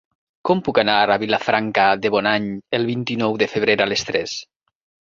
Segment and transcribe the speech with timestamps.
[0.49, 2.49] Com puc anar a Vilafranca de Bonany
[2.81, 4.39] el vint-i-nou de febrer a les tres?